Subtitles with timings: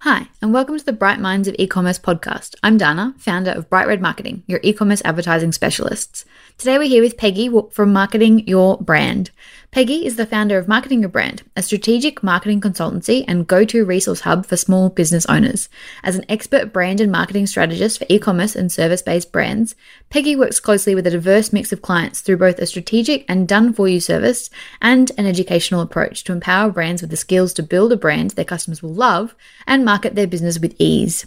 [0.00, 2.54] Hi, and welcome to the Bright Minds of E-commerce podcast.
[2.62, 6.24] I'm Dana, founder of Bright Red Marketing, your e-commerce advertising specialists.
[6.56, 9.30] Today we're here with Peggy from Marketing Your Brand.
[9.76, 14.20] Peggy is the founder of Marketing Your Brand, a strategic marketing consultancy and go-to resource
[14.20, 15.68] hub for small business owners.
[16.02, 19.74] As an expert brand and marketing strategist for e-commerce and service-based brands,
[20.08, 24.00] Peggy works closely with a diverse mix of clients through both a strategic and done-for-you
[24.00, 24.48] service
[24.80, 28.46] and an educational approach to empower brands with the skills to build a brand their
[28.46, 29.34] customers will love
[29.66, 31.26] and market their business with ease.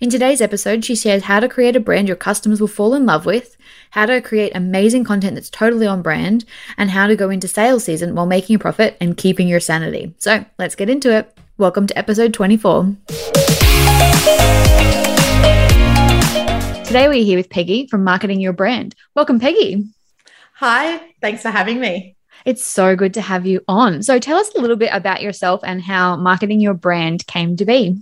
[0.00, 3.06] In today's episode, she shares how to create a brand your customers will fall in
[3.06, 3.56] love with,
[3.90, 6.44] how to create amazing content that's totally on brand,
[6.76, 10.14] and how to go into sales season while making a profit and keeping your sanity.
[10.18, 11.36] So let's get into it.
[11.58, 12.96] Welcome to episode 24.
[16.84, 18.94] Today we're here with Peggy from Marketing Your Brand.
[19.14, 19.84] Welcome, Peggy.
[20.54, 22.16] Hi, thanks for having me.
[22.44, 24.02] It's so good to have you on.
[24.02, 27.64] So tell us a little bit about yourself and how Marketing Your Brand came to
[27.64, 27.98] be.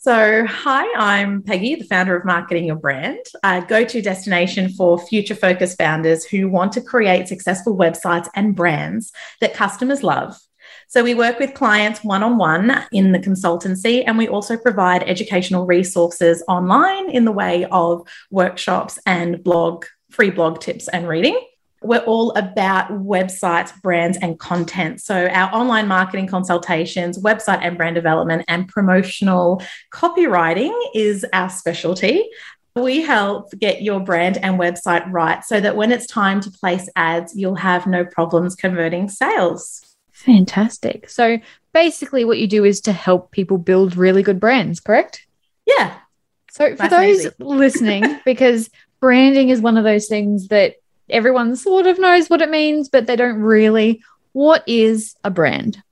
[0.00, 4.96] So, hi, I'm Peggy, the founder of Marketing Your Brand, a go to destination for
[4.96, 10.38] future focused founders who want to create successful websites and brands that customers love.
[10.86, 15.02] So, we work with clients one on one in the consultancy, and we also provide
[15.02, 21.40] educational resources online in the way of workshops and blog, free blog tips and reading
[21.82, 25.00] we're all about websites, brands, and content.
[25.00, 29.62] So, our online marketing consultations, website and brand development, and promotional
[29.92, 32.28] copywriting is our specialty.
[32.74, 36.88] We help get your brand and website right so that when it's time to place
[36.96, 39.96] ads, you'll have no problems converting sales.
[40.12, 41.08] Fantastic.
[41.08, 41.38] So,
[41.72, 45.26] basically, what you do is to help people build really good brands, correct?
[45.64, 45.96] Yeah.
[46.50, 48.68] So, for those listening, because
[49.00, 50.74] branding is one of those things that
[51.10, 54.02] everyone sort of knows what it means, but they don't really.
[54.32, 55.82] What is a brand?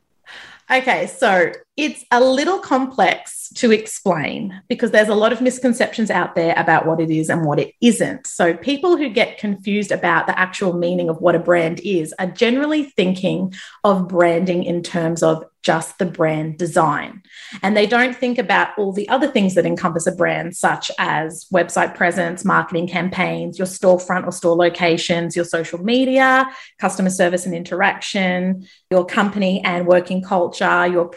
[0.71, 6.35] Okay, so it's a little complex to explain because there's a lot of misconceptions out
[6.35, 8.27] there about what it is and what it isn't.
[8.27, 12.27] So, people who get confused about the actual meaning of what a brand is are
[12.27, 13.55] generally thinking
[13.85, 17.21] of branding in terms of just the brand design.
[17.61, 21.45] And they don't think about all the other things that encompass a brand, such as
[21.53, 26.49] website presence, marketing campaigns, your storefront or store locations, your social media,
[26.79, 31.09] customer service and interaction, your company and working culture, your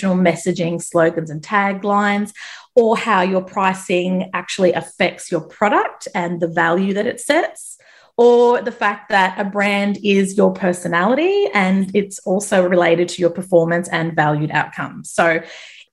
[0.00, 2.32] promotional messaging, slogans, and taglines.
[2.76, 7.78] Or how your pricing actually affects your product and the value that it sets
[8.16, 13.30] or the fact that a brand is your personality and it's also related to your
[13.30, 15.10] performance and valued outcomes.
[15.10, 15.40] So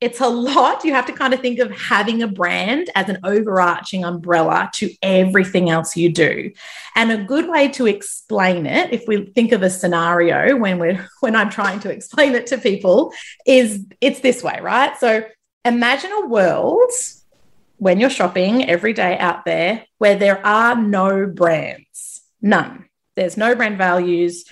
[0.02, 0.84] it's a lot.
[0.84, 4.94] You have to kind of think of having a brand as an overarching umbrella to
[5.02, 6.52] everything else you do.
[6.96, 11.08] And a good way to explain it, if we think of a scenario when we're
[11.22, 13.14] when I'm trying to explain it to people,
[13.46, 14.98] is it's this way, right?
[14.98, 15.24] So
[15.64, 16.92] imagine a world
[17.78, 21.86] when you're shopping every day out there where there are no brands
[22.42, 22.86] None.
[23.16, 24.46] There's no brand values.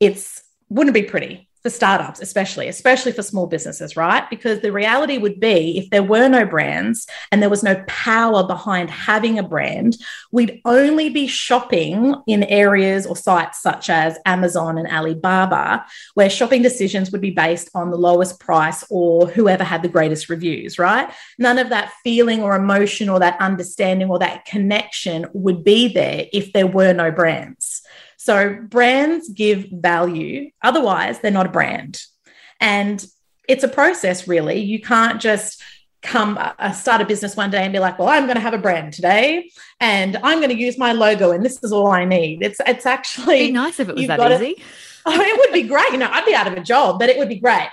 [0.00, 4.30] It's wouldn't be pretty for startups, especially, especially for small businesses, right?
[4.30, 8.46] Because the reality would be if there were no brands and there was no power
[8.46, 9.96] behind having a brand,
[10.30, 15.84] we'd only be shopping in areas or sites such as Amazon and Alibaba,
[16.14, 20.28] where shopping decisions would be based on the lowest price or whoever had the greatest
[20.28, 21.10] reviews, right?
[21.36, 26.26] None of that feeling or emotion or that understanding or that connection would be there
[26.32, 27.82] if there were no brands.
[28.26, 32.02] So brands give value, otherwise, they're not a brand.
[32.60, 33.06] And
[33.48, 34.58] it's a process, really.
[34.58, 35.62] You can't just
[36.02, 38.52] come uh, start a business one day and be like, well, I'm going to have
[38.52, 39.48] a brand today
[39.78, 42.42] and I'm going to use my logo and this is all I need.
[42.42, 44.60] It's it's actually It'd be nice if it was that easy.
[45.06, 45.92] oh, it would be great.
[45.92, 47.68] You know, I'd be out of a job, but it would be great.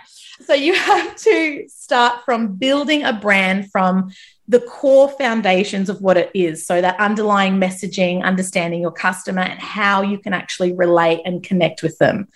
[0.46, 4.12] So you have to start from building a brand from
[4.48, 6.66] the core foundations of what it is.
[6.66, 11.84] So, that underlying messaging, understanding your customer and how you can actually relate and connect
[11.84, 12.28] with them.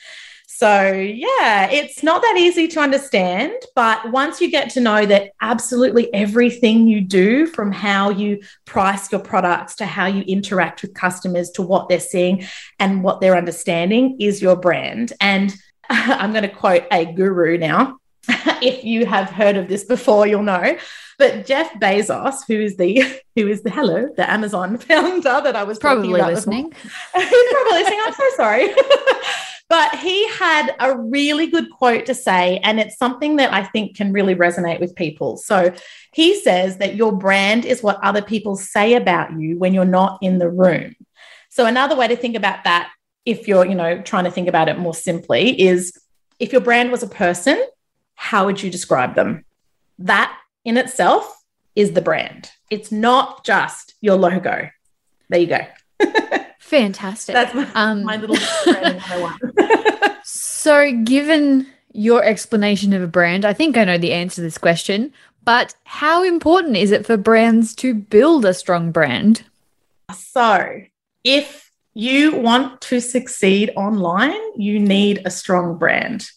[0.60, 3.54] So, yeah, it's not that easy to understand.
[3.76, 9.12] But once you get to know that absolutely everything you do, from how you price
[9.12, 12.48] your products to how you interact with customers to what they're seeing
[12.80, 15.14] and what they're understanding, is your brand.
[15.22, 15.56] And
[15.90, 18.00] I'm going to quote a guru now.
[18.28, 20.76] if you have heard of this before, you'll know.
[21.18, 23.04] But Jeff Bezos, who is the
[23.36, 26.72] who is the hello, the Amazon founder that I was probably listening.
[27.16, 28.00] He's probably listening.
[28.04, 28.70] I'm so sorry.
[29.70, 33.98] but he had a really good quote to say, and it's something that I think
[33.98, 35.38] can really resonate with people.
[35.38, 35.74] So
[36.14, 40.20] he says that your brand is what other people say about you when you're not
[40.22, 40.96] in the room.
[41.50, 42.92] So another way to think about that,
[43.26, 45.92] if you're, you know, trying to think about it more simply, is
[46.40, 47.62] if your brand was a person
[48.18, 49.46] how would you describe them?
[50.00, 50.36] That
[50.68, 51.44] in itself
[51.76, 52.52] is the brand.
[52.70, 54.70] It's not just your logo.
[55.30, 55.66] There you go.
[56.60, 57.34] Fantastic.
[57.34, 58.36] That's my, um, my little
[60.24, 64.58] so, given your explanation of a brand, I think I know the answer to this
[64.58, 65.14] question,
[65.46, 69.46] but how important is it for brands to build a strong brand?
[70.14, 70.82] So,
[71.24, 76.28] if you want to succeed online, you need a strong brand.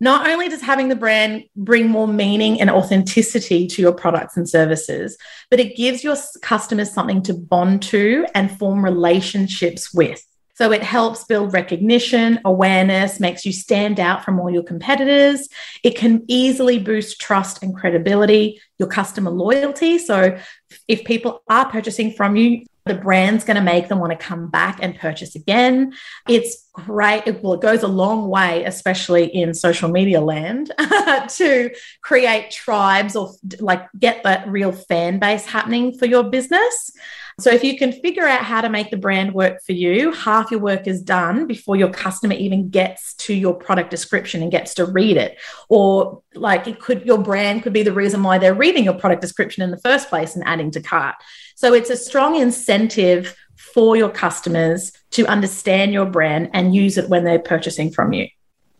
[0.00, 4.48] Not only does having the brand bring more meaning and authenticity to your products and
[4.48, 5.18] services,
[5.50, 10.24] but it gives your customers something to bond to and form relationships with.
[10.54, 15.48] So it helps build recognition, awareness, makes you stand out from all your competitors.
[15.82, 19.96] It can easily boost trust and credibility, your customer loyalty.
[19.96, 20.38] So
[20.86, 24.50] if people are purchasing from you, the brand's going to make them want to come
[24.50, 25.92] back and purchase again.
[26.28, 27.22] It's great.
[27.24, 30.72] It, well, it goes a long way, especially in social media land,
[31.36, 31.70] to
[32.02, 36.90] create tribes or like get that real fan base happening for your business.
[37.38, 40.50] So if you can figure out how to make the brand work for you, half
[40.50, 44.74] your work is done before your customer even gets to your product description and gets
[44.74, 45.38] to read it.
[45.68, 49.20] Or like it could your brand could be the reason why they're reading your product
[49.20, 51.16] description in the first place and adding to cart.
[51.54, 57.08] So it's a strong incentive for your customers to understand your brand and use it
[57.08, 58.28] when they're purchasing from you.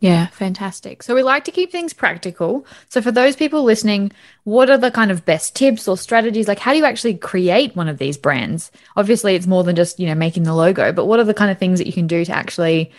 [0.01, 1.03] Yeah, fantastic.
[1.03, 2.65] So we like to keep things practical.
[2.89, 4.13] So for those people listening,
[4.45, 6.49] what are the kind of best tips or strategies?
[6.49, 8.71] Like how do you actually create one of these brands?
[8.97, 11.51] Obviously, it's more than just, you know, making the logo, but what are the kind
[11.51, 12.91] of things that you can do to actually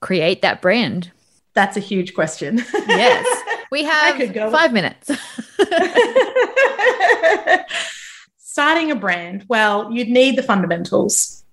[0.00, 1.10] create that brand?
[1.52, 2.64] That's a huge question.
[2.88, 3.42] yes.
[3.72, 5.10] We have 5 minutes.
[8.38, 11.44] Starting a brand, well, you'd need the fundamentals.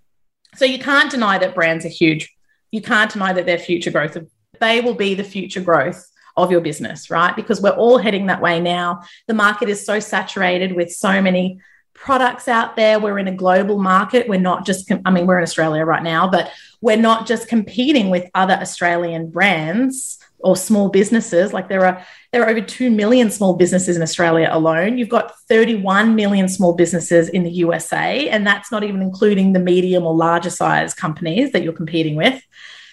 [0.55, 2.31] So you can't deny that brands are huge.
[2.69, 4.29] You can't deny that they're future growth of
[4.63, 7.35] they will be the future growth of your business, right?
[7.35, 9.01] Because we're all heading that way now.
[9.27, 11.59] The market is so saturated with so many
[11.93, 12.99] products out there.
[12.99, 14.27] We're in a global market.
[14.27, 16.51] We're not just, I mean, we're in Australia right now, but
[16.81, 21.53] we're not just competing with other Australian brands or small businesses.
[21.53, 24.97] Like there are there are over 2 million small businesses in Australia alone.
[24.97, 29.59] You've got 31 million small businesses in the USA, and that's not even including the
[29.59, 32.41] medium or larger size companies that you're competing with.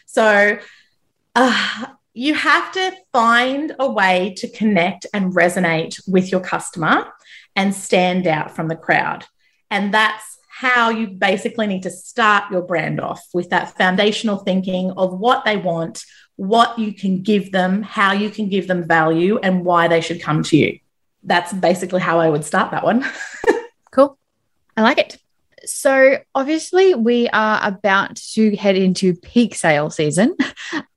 [0.06, 0.58] So
[1.40, 7.06] uh, you have to find a way to connect and resonate with your customer
[7.56, 9.24] and stand out from the crowd.
[9.70, 14.90] And that's how you basically need to start your brand off with that foundational thinking
[14.92, 16.04] of what they want,
[16.36, 20.20] what you can give them, how you can give them value, and why they should
[20.20, 20.78] come to you.
[21.22, 23.06] That's basically how I would start that one.
[23.90, 24.18] cool.
[24.76, 25.18] I like it.
[25.64, 30.36] So, obviously, we are about to head into peak sale season.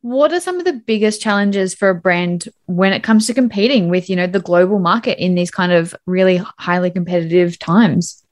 [0.02, 3.90] What are some of the biggest challenges for a brand when it comes to competing
[3.90, 8.24] with, you know, the global market in these kind of really highly competitive times?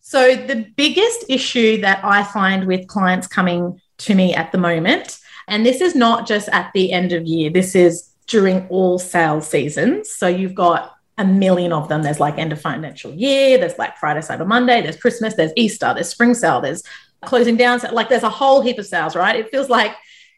[0.00, 5.18] So, the biggest issue that I find with clients coming to me at the moment,
[5.46, 9.48] and this is not just at the end of year, this is during all sales
[9.48, 10.10] seasons.
[10.10, 12.02] So, you've got a million of them.
[12.02, 15.92] There's like end of financial year, there's Black Friday, Cyber Monday, there's Christmas, there's Easter,
[15.94, 16.82] there's spring sale, there's
[17.22, 17.80] closing down.
[17.92, 19.36] Like there's a whole heap of sales, right?
[19.36, 19.94] It feels like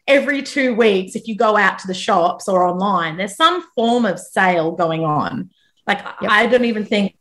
[0.07, 4.05] every two weeks, if you go out to the shops or online, there's some form
[4.05, 5.51] of sale going on.
[5.87, 6.31] Like yep.
[6.31, 7.15] I don't even think,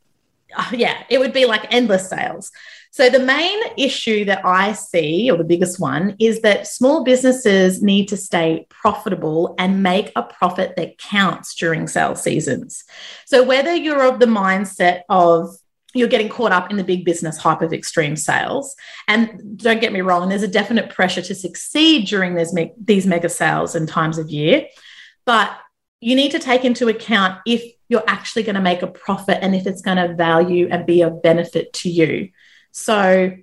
[0.73, 2.50] yeah, it would be like endless sales.
[2.93, 7.83] So, the main issue that I see, or the biggest one, is that small businesses
[7.83, 12.85] need to stay profitable and make a profit that counts during sales seasons.
[13.27, 15.57] So, whether you're of the mindset of
[15.95, 18.77] you're getting caught up in the big business hype of extreme sales.
[19.09, 23.07] And don't get me wrong, there's a definite pressure to succeed during these, me- these
[23.07, 24.67] mega sales and times of year.
[25.27, 25.51] But
[26.01, 29.55] you need to take into account if you're actually going to make a profit and
[29.55, 32.31] if it's going to value and be of benefit to you.
[32.73, 33.37] So,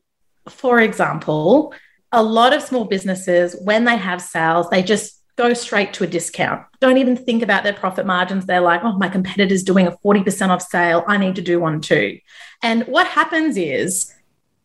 [0.50, 1.74] for example,
[2.12, 6.07] a lot of small businesses, when they have sales, they just go straight to a
[6.07, 6.65] discount.
[6.79, 8.46] Don't even think about their profit margins.
[8.46, 11.03] They're like, oh, my competitor's doing a 40% off sale.
[11.07, 12.19] I need to do one too.
[12.63, 14.13] And what happens is,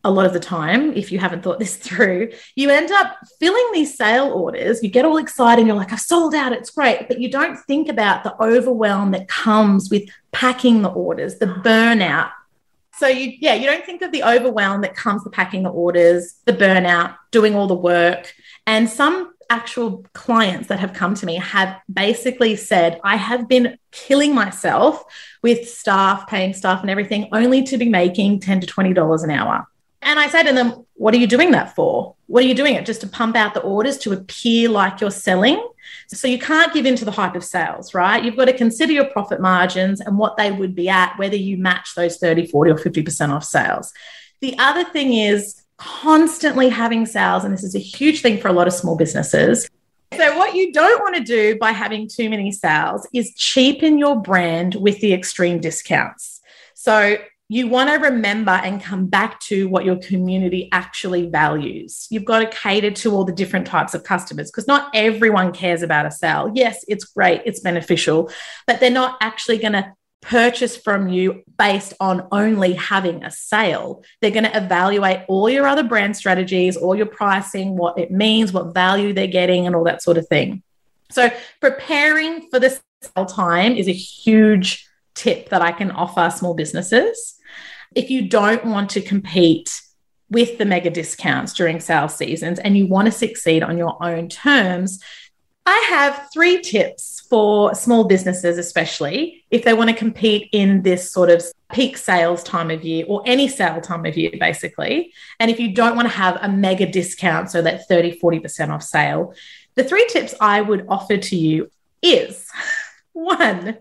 [0.05, 3.69] a lot of the time, if you haven't thought this through, you end up filling
[3.73, 4.83] these sale orders.
[4.83, 5.65] You get all excited.
[5.65, 6.51] You're like, I've sold out.
[6.51, 7.07] It's great.
[7.07, 12.31] But you don't think about the overwhelm that comes with packing the orders, the burnout,
[13.03, 16.35] so you, yeah, you don't think of the overwhelm that comes with packing the orders,
[16.45, 18.33] the burnout, doing all the work.
[18.65, 23.77] And some actual clients that have come to me have basically said, I have been
[23.91, 25.03] killing myself
[25.41, 29.67] with staff, paying staff and everything, only to be making 10 to $20 an hour.
[30.01, 32.15] And I say to them, What are you doing that for?
[32.33, 35.11] What are you doing it just to pump out the orders to appear like you're
[35.11, 35.63] selling?
[36.07, 38.23] So you can't give in to the hype of sales, right?
[38.23, 41.57] You've got to consider your profit margins and what they would be at, whether you
[41.57, 43.93] match those 30, 40, or 50% off sales.
[44.41, 48.51] The other thing is constantly having sales, and this is a huge thing for a
[48.53, 49.69] lot of small businesses.
[50.17, 54.19] So, what you don't want to do by having too many sales is cheapen your
[54.19, 56.41] brand with the extreme discounts.
[56.73, 57.17] So,
[57.49, 62.07] you want to remember and come back to what your community actually values.
[62.09, 65.81] You've got to cater to all the different types of customers because not everyone cares
[65.81, 66.51] about a sale.
[66.55, 68.31] Yes, it's great, it's beneficial,
[68.65, 74.03] but they're not actually going to purchase from you based on only having a sale.
[74.21, 78.53] They're going to evaluate all your other brand strategies, all your pricing, what it means,
[78.53, 80.63] what value they're getting, and all that sort of thing.
[81.11, 81.29] So,
[81.61, 87.35] preparing for the sale time is a huge tip that I can offer small businesses.
[87.95, 89.81] If you don't want to compete
[90.29, 94.29] with the mega discounts during sales seasons and you want to succeed on your own
[94.29, 94.99] terms,
[95.65, 101.09] I have three tips for small businesses, especially if they want to compete in this
[101.09, 105.13] sort of peak sales time of year or any sale time of year, basically.
[105.39, 108.83] And if you don't want to have a mega discount, so that 30, 40% off
[108.83, 109.33] sale,
[109.75, 112.47] the three tips I would offer to you is
[113.13, 113.77] one,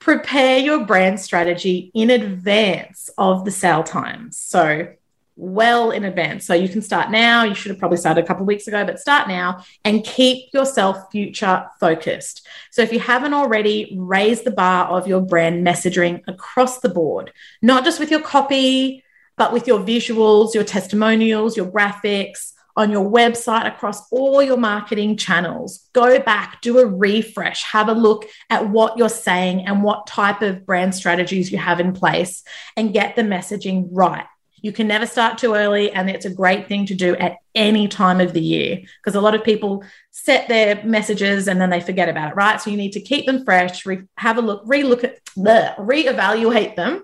[0.00, 4.36] prepare your brand strategy in advance of the sale times.
[4.36, 4.88] So,
[5.40, 6.44] well in advance.
[6.44, 7.44] So you can start now.
[7.44, 11.10] You should have probably started a couple weeks ago, but start now and keep yourself
[11.10, 12.46] future focused.
[12.70, 17.32] So if you haven't already, raise the bar of your brand messaging across the board,
[17.62, 19.02] not just with your copy,
[19.38, 25.14] but with your visuals, your testimonials, your graphics, on your website, across all your marketing
[25.16, 25.88] channels.
[25.92, 30.40] Go back, do a refresh, have a look at what you're saying and what type
[30.40, 32.42] of brand strategies you have in place,
[32.78, 34.24] and get the messaging right.
[34.62, 37.86] You can never start too early, and it's a great thing to do at any
[37.86, 41.80] time of the year because a lot of people set their messages and then they
[41.80, 42.60] forget about it, right?
[42.60, 46.76] So you need to keep them fresh, re- have a look, re-look at, bleh, re-evaluate
[46.76, 47.02] them,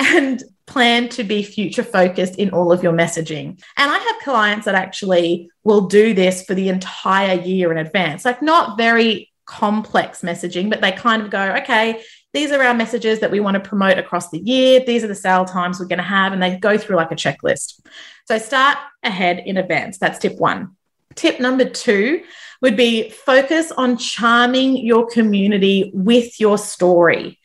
[0.00, 3.60] and plan to be future focused in all of your messaging.
[3.76, 8.24] And I have clients that actually will do this for the entire year in advance,
[8.24, 12.02] like not very complex messaging, but they kind of go, okay,
[12.32, 14.80] these are our messages that we want to promote across the year.
[14.80, 16.32] These are the sale times we're going to have.
[16.32, 17.84] And they go through like a checklist.
[18.26, 19.98] So start ahead in advance.
[19.98, 20.76] That's tip one.
[21.16, 22.22] Tip number two
[22.62, 27.39] would be focus on charming your community with your story.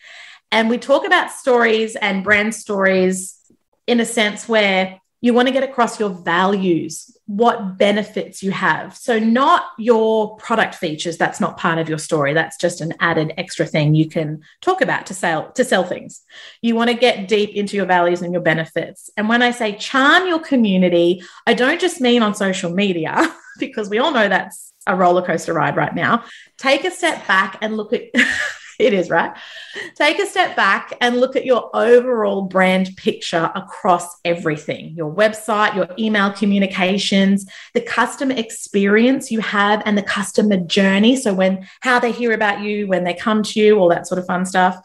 [0.56, 3.38] And we talk about stories and brand stories
[3.88, 8.96] in a sense where you want to get across your values, what benefits you have.
[8.96, 12.34] So, not your product features, that's not part of your story.
[12.34, 16.22] That's just an added extra thing you can talk about to sell to sell things.
[16.62, 19.10] You want to get deep into your values and your benefits.
[19.18, 23.90] And when I say charm your community, I don't just mean on social media, because
[23.90, 26.24] we all know that's a roller coaster ride right now.
[26.58, 28.04] Take a step back and look at
[28.80, 29.36] it is, right?
[29.96, 35.76] Take a step back and look at your overall brand picture across everything your website,
[35.76, 41.16] your email communications, the customer experience you have, and the customer journey.
[41.16, 44.20] So, when how they hear about you, when they come to you, all that sort
[44.20, 44.78] of fun stuff.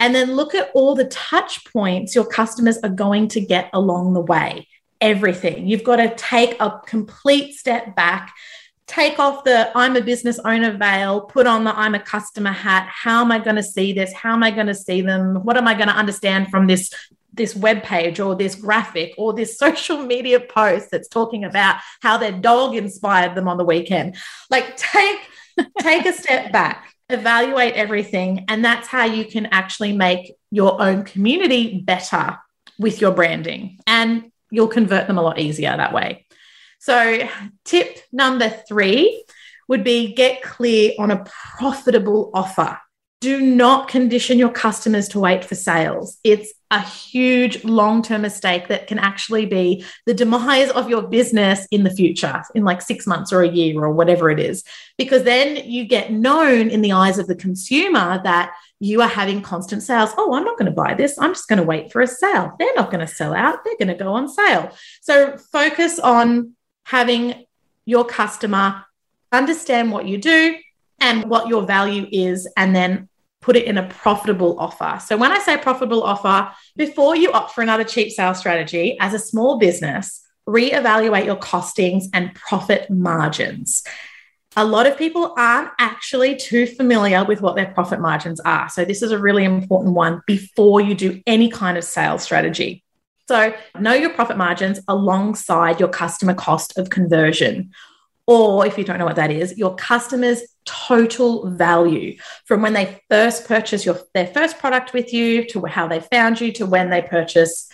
[0.00, 4.14] And then look at all the touch points your customers are going to get along
[4.14, 4.68] the way.
[5.00, 5.68] Everything.
[5.68, 8.34] You've got to take a complete step back
[8.86, 12.88] take off the I'm a business owner veil, put on the I'm a customer hat.
[12.90, 14.12] How am I going to see this?
[14.12, 15.36] How am I going to see them?
[15.44, 16.92] What am I going to understand from this
[17.32, 22.16] this web page or this graphic or this social media post that's talking about how
[22.16, 24.16] their dog inspired them on the weekend?
[24.50, 25.20] Like take
[25.80, 26.90] take a step back.
[27.10, 32.38] Evaluate everything and that's how you can actually make your own community better
[32.78, 36.23] with your branding and you'll convert them a lot easier that way.
[36.84, 37.26] So,
[37.64, 39.24] tip number three
[39.68, 42.78] would be get clear on a profitable offer.
[43.22, 46.18] Do not condition your customers to wait for sales.
[46.24, 51.66] It's a huge long term mistake that can actually be the demise of your business
[51.70, 54.62] in the future, in like six months or a year or whatever it is,
[54.98, 59.40] because then you get known in the eyes of the consumer that you are having
[59.40, 60.10] constant sales.
[60.18, 61.18] Oh, I'm not going to buy this.
[61.18, 62.52] I'm just going to wait for a sale.
[62.58, 63.64] They're not going to sell out.
[63.64, 64.70] They're going to go on sale.
[65.00, 67.44] So focus on having
[67.84, 68.84] your customer
[69.32, 70.56] understand what you do
[71.00, 73.08] and what your value is, and then
[73.40, 74.98] put it in a profitable offer.
[75.04, 79.12] So, when I say profitable offer, before you opt for another cheap sales strategy as
[79.12, 83.82] a small business, reevaluate your costings and profit margins.
[84.56, 88.68] A lot of people aren't actually too familiar with what their profit margins are.
[88.68, 92.83] So, this is a really important one before you do any kind of sales strategy.
[93.28, 97.72] So, know your profit margins alongside your customer cost of conversion.
[98.26, 102.16] Or, if you don't know what that is, your customer's total value
[102.46, 106.40] from when they first purchase your, their first product with you to how they found
[106.40, 107.68] you to when they purchase,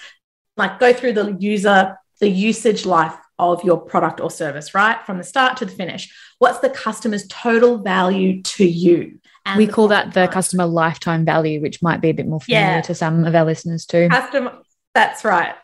[0.57, 5.05] like go through the user, the usage life of your product or service, right?
[5.07, 6.13] From the start to the finish.
[6.39, 9.19] What's the customer's total value to you?
[9.57, 12.81] we call that the customer lifetime value, which might be a bit more familiar yeah.
[12.83, 14.09] to some of our listeners too.
[14.09, 14.59] Customer,
[14.95, 15.55] that's right.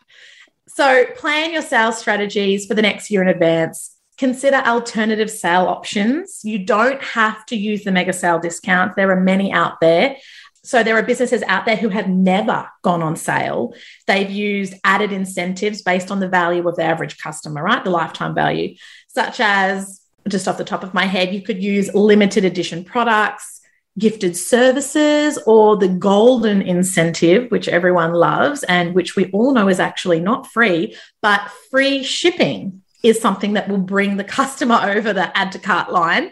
[0.69, 3.97] So plan your sales strategies for the next year in advance.
[4.19, 6.41] Consider alternative sale options.
[6.43, 8.95] You don't have to use the mega sale discounts.
[8.97, 10.17] There are many out there.
[10.65, 13.73] So there are businesses out there who have never gone on sale.
[14.07, 17.85] They've used added incentives based on the value of the average customer, right?
[17.85, 18.75] The lifetime value,
[19.07, 23.56] such as just off the top of my head, you could use limited edition products,
[23.99, 29.81] gifted services, or the golden incentive, which everyone loves and which we all know is
[29.81, 35.37] actually not free, but free shipping is something that will bring the customer over the
[35.37, 36.31] add to cart line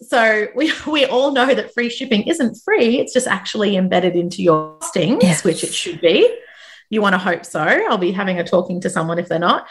[0.00, 2.98] so we, we all know that free shipping isn't free.
[2.98, 5.44] It's just actually embedded into your costings, yes.
[5.44, 6.38] which it should be.
[6.90, 7.60] You want to hope so.
[7.60, 9.68] I'll be having a talking to someone if they're not.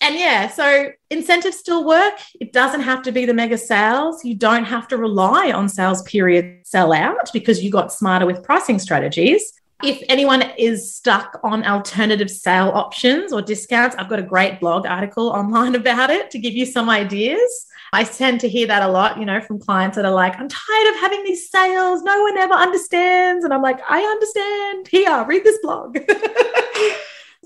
[0.00, 2.14] And yeah, so incentives still work.
[2.40, 4.24] It doesn't have to be the mega sales.
[4.24, 8.42] You don't have to rely on sales period sell out because you got smarter with
[8.42, 9.52] pricing strategies.
[9.82, 14.86] If anyone is stuck on alternative sale options or discounts, I've got a great blog
[14.86, 17.66] article online about it to give you some ideas.
[17.92, 20.48] I tend to hear that a lot, you know, from clients that are like, I'm
[20.48, 22.02] tired of having these sales.
[22.02, 23.44] No one ever understands.
[23.44, 24.88] And I'm like, I understand.
[24.88, 25.98] Here, read this blog.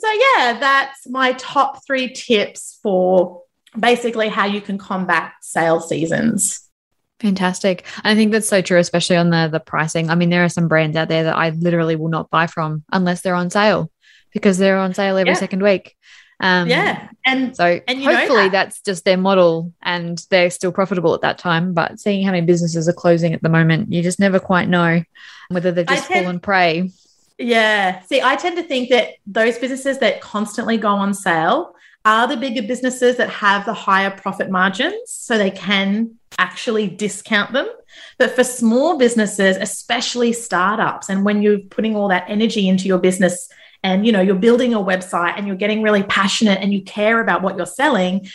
[0.01, 3.43] so, yeah, that's my top three tips for
[3.79, 6.69] basically how you can combat sales seasons.
[7.21, 7.85] Fantastic.
[8.03, 10.09] I think that's so true, especially on the the pricing.
[10.09, 12.83] I mean, there are some brands out there that I literally will not buy from
[12.91, 13.91] unless they're on sale
[14.33, 15.39] because they're on sale every yeah.
[15.39, 15.97] second week.
[16.43, 18.53] Um, yeah, and so and hopefully that.
[18.53, 21.75] that's just their model, and they're still profitable at that time.
[21.75, 25.03] But seeing how many businesses are closing at the moment, you just never quite know
[25.51, 26.91] whether they've just tend, fallen prey.
[27.41, 31.75] Yeah, see, I tend to think that those businesses that constantly go on sale
[32.05, 37.53] are the bigger businesses that have the higher profit margins, so they can actually discount
[37.53, 37.67] them.
[38.19, 42.99] But for small businesses, especially startups, and when you're putting all that energy into your
[42.99, 43.49] business
[43.83, 47.21] and you know you're building a website and you're getting really passionate and you care
[47.21, 48.29] about what you're selling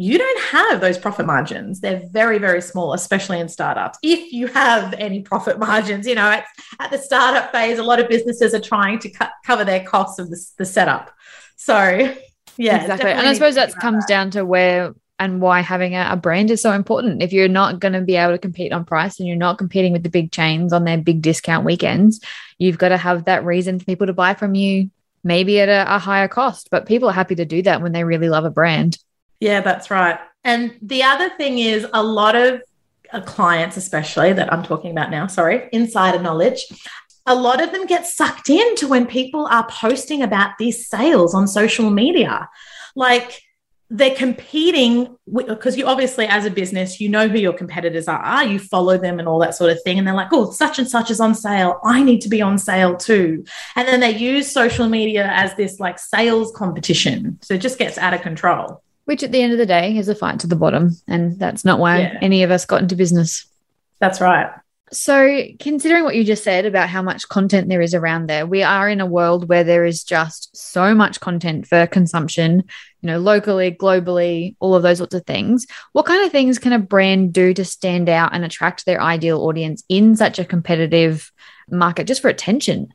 [0.00, 4.46] you don't have those profit margins they're very very small especially in startups if you
[4.46, 6.46] have any profit margins you know at,
[6.80, 10.18] at the startup phase a lot of businesses are trying to cut, cover their costs
[10.18, 11.10] of the, the setup
[11.56, 12.14] so
[12.56, 14.08] yeah exactly and i suppose that comes that.
[14.08, 17.22] down to where and why having a, a, brand is so important.
[17.22, 19.92] If you're not going to be able to compete on price and you're not competing
[19.92, 22.20] with the big chains on their big discount weekends,
[22.56, 24.90] you've got to have that reason for people to buy from you,
[25.24, 26.68] maybe at a, a higher cost.
[26.70, 28.96] But people are happy to do that when they really love a brand.
[29.40, 30.18] Yeah, that's right.
[30.44, 32.62] And the other thing is a lot of
[33.12, 36.64] uh, clients, especially that I'm talking about now, sorry, insider knowledge,
[37.26, 41.46] a lot of them get sucked into when people are posting about these sales on
[41.46, 42.48] social media.
[42.96, 43.42] Like,
[43.90, 48.58] they're competing because you obviously as a business you know who your competitors are you
[48.58, 51.10] follow them and all that sort of thing and they're like oh such and such
[51.10, 53.42] is on sale i need to be on sale too
[53.76, 57.96] and then they use social media as this like sales competition so it just gets
[57.96, 60.56] out of control which at the end of the day is a fight to the
[60.56, 62.18] bottom and that's not why yeah.
[62.20, 63.46] any of us got into business
[64.00, 64.50] that's right
[64.90, 68.62] so, considering what you just said about how much content there is around there, we
[68.62, 72.64] are in a world where there is just so much content for consumption,
[73.02, 75.66] you know, locally, globally, all of those sorts of things.
[75.92, 79.42] What kind of things can a brand do to stand out and attract their ideal
[79.42, 81.30] audience in such a competitive
[81.70, 82.92] market just for attention?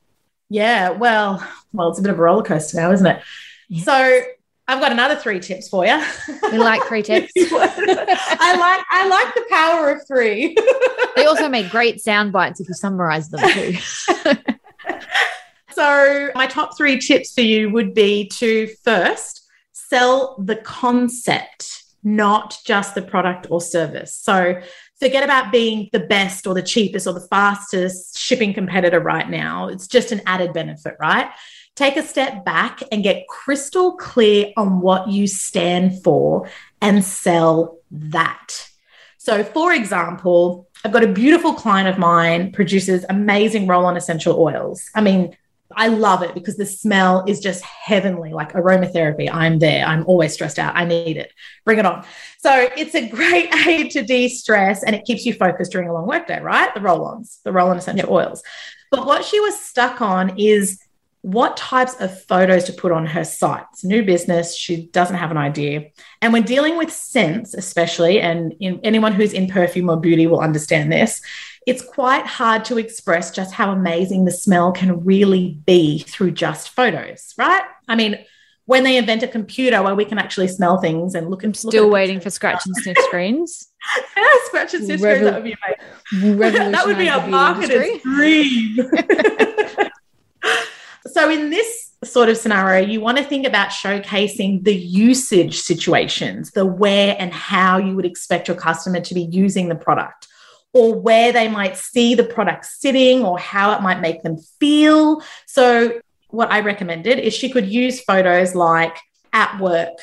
[0.49, 3.21] Yeah, well, well, it's a bit of a roller coaster now, isn't it?
[3.69, 3.85] Yes.
[3.85, 4.21] So,
[4.67, 6.01] I've got another three tips for you.
[6.51, 7.31] We like three tips.
[7.35, 10.55] I like I like the power of three.
[11.15, 13.73] they also make great sound bites if you summarize them too.
[15.71, 19.41] so my top three tips for you would be to first
[19.73, 24.15] sell the concept, not just the product or service.
[24.15, 24.61] So
[24.97, 29.67] forget about being the best or the cheapest or the fastest shipping competitor right now.
[29.67, 31.29] It's just an added benefit, right?
[31.75, 36.49] Take a step back and get crystal clear on what you stand for
[36.81, 38.69] and sell that.
[39.17, 44.39] So, for example, I've got a beautiful client of mine produces amazing roll on essential
[44.39, 44.83] oils.
[44.93, 45.35] I mean,
[45.75, 49.29] I love it because the smell is just heavenly, like aromatherapy.
[49.31, 49.85] I'm there.
[49.85, 50.75] I'm always stressed out.
[50.75, 51.31] I need it.
[51.65, 52.05] Bring it on.
[52.39, 55.93] So it's a great aid to de stress and it keeps you focused during a
[55.93, 56.73] long workday, right?
[56.73, 58.11] The roll ons, the roll on essential yep.
[58.11, 58.43] oils.
[58.91, 60.82] But what she was stuck on is
[61.23, 63.63] what types of photos to put on her site.
[63.71, 64.57] It's new business.
[64.57, 65.85] She doesn't have an idea.
[66.21, 70.41] And when dealing with scents, especially, and in, anyone who's in perfume or beauty will
[70.41, 71.21] understand this,
[71.65, 76.71] it's quite hard to express just how amazing the smell can really be through just
[76.71, 77.63] photos, right?
[77.87, 78.25] I mean,
[78.65, 81.85] when they invent a computer where we can actually smell things and look and still
[81.85, 83.69] look waiting for scratch and sniff screens.
[84.17, 85.23] yeah, scratch and sniff Revol- screens.
[85.23, 85.55] That would be
[86.43, 86.71] amazing.
[86.73, 89.87] that would be a marketer's dream.
[91.13, 96.51] so in this sort of scenario, you want to think about showcasing the usage situations,
[96.51, 100.27] the where and how you would expect your customer to be using the product,
[100.73, 105.21] or where they might see the product sitting, or how it might make them feel.
[105.45, 108.97] So, what I recommended is she could use photos like
[109.31, 109.97] at work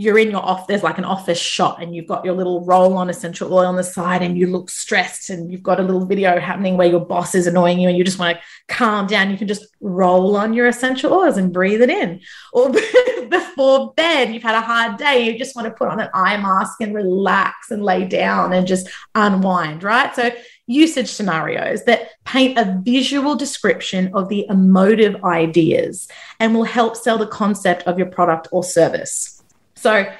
[0.00, 2.96] you're in your off there's like an office shot and you've got your little roll
[2.96, 6.06] on essential oil on the side and you look stressed and you've got a little
[6.06, 9.28] video happening where your boss is annoying you and you just want to calm down.
[9.28, 12.20] You can just roll on your essential oils and breathe it in.
[12.52, 12.70] Or
[13.28, 16.36] before bed you've had a hard day you just want to put on an eye
[16.36, 20.14] mask and relax and lay down and just unwind right?
[20.14, 20.30] So
[20.68, 26.06] usage scenarios that paint a visual description of the emotive ideas
[26.38, 29.37] and will help sell the concept of your product or service
[29.80, 30.10] so,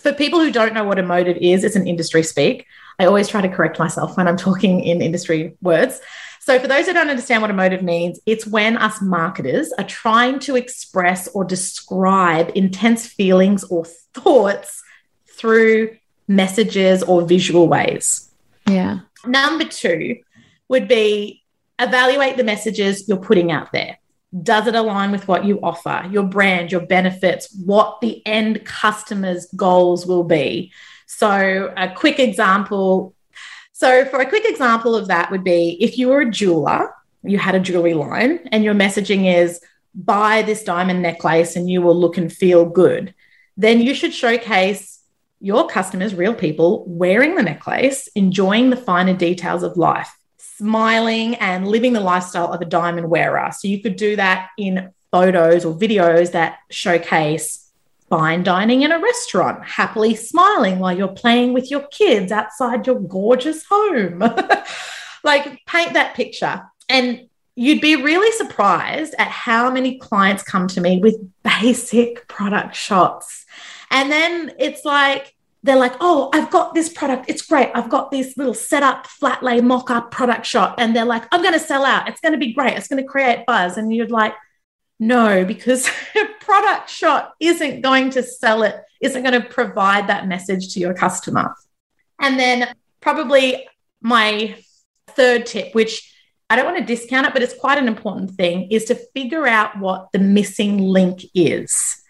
[0.00, 2.66] for people who don't know what emotive is, it's an industry speak.
[2.98, 6.00] I always try to correct myself when I'm talking in industry words.
[6.40, 10.38] So, for those who don't understand what emotive means, it's when us marketers are trying
[10.40, 14.82] to express or describe intense feelings or thoughts
[15.28, 15.96] through
[16.28, 18.30] messages or visual ways.
[18.68, 19.00] Yeah.
[19.26, 20.18] Number two
[20.68, 21.42] would be
[21.78, 23.98] evaluate the messages you're putting out there.
[24.40, 29.46] Does it align with what you offer, your brand, your benefits, what the end customer's
[29.54, 30.72] goals will be?
[31.06, 33.14] So, a quick example.
[33.72, 37.36] So, for a quick example of that, would be if you were a jeweler, you
[37.36, 39.60] had a jewelry line, and your messaging is
[39.94, 43.14] buy this diamond necklace and you will look and feel good,
[43.56, 45.00] then you should showcase
[45.40, 50.10] your customers, real people, wearing the necklace, enjoying the finer details of life
[50.56, 53.50] smiling and living the lifestyle of a diamond wearer.
[53.52, 57.70] So you could do that in photos or videos that showcase
[58.08, 63.00] fine dining in a restaurant, happily smiling while you're playing with your kids outside your
[63.00, 64.22] gorgeous home.
[65.24, 66.62] like paint that picture.
[66.88, 72.74] And you'd be really surprised at how many clients come to me with basic product
[72.74, 73.46] shots.
[73.90, 77.26] And then it's like, they're like, oh, I've got this product.
[77.28, 77.70] It's great.
[77.74, 80.74] I've got this little setup, flat lay, mock up product shot.
[80.78, 82.08] And they're like, I'm going to sell out.
[82.08, 82.76] It's going to be great.
[82.76, 83.76] It's going to create buzz.
[83.76, 84.34] And you're like,
[84.98, 90.26] no, because a product shot isn't going to sell it, isn't going to provide that
[90.26, 91.54] message to your customer.
[92.18, 93.68] And then probably
[94.00, 94.56] my
[95.08, 96.12] third tip, which
[96.50, 99.46] I don't want to discount it, but it's quite an important thing, is to figure
[99.46, 102.01] out what the missing link is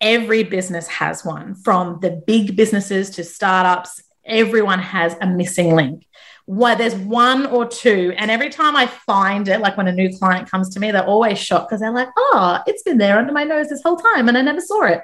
[0.00, 6.06] every business has one from the big businesses to startups everyone has a missing link.
[6.46, 10.16] Where there's one or two and every time i find it like when a new
[10.16, 13.32] client comes to me they're always shocked because they're like oh it's been there under
[13.32, 15.02] my nose this whole time and i never saw it.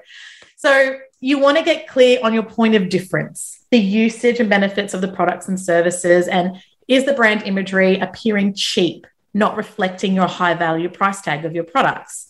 [0.56, 4.94] So you want to get clear on your point of difference the usage and benefits
[4.94, 10.28] of the products and services and is the brand imagery appearing cheap not reflecting your
[10.28, 12.28] high value price tag of your products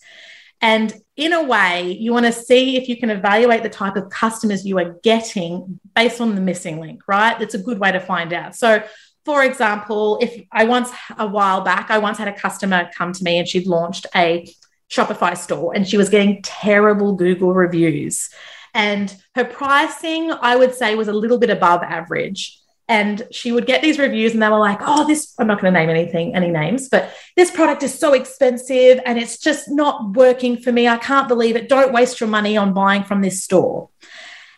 [0.63, 4.09] and in a way, you want to see if you can evaluate the type of
[4.09, 7.37] customers you are getting based on the missing link, right?
[7.37, 8.55] That's a good way to find out.
[8.55, 8.81] So,
[9.25, 13.23] for example, if I once a while back, I once had a customer come to
[13.25, 14.49] me and she'd launched a
[14.89, 18.29] Shopify store and she was getting terrible Google reviews.
[18.73, 22.57] And her pricing, I would say, was a little bit above average
[22.93, 25.73] and she would get these reviews and they were like oh this i'm not going
[25.73, 30.15] to name anything any names but this product is so expensive and it's just not
[30.15, 30.87] working for me.
[30.87, 31.67] I can't believe it.
[31.67, 33.89] Don't waste your money on buying from this store.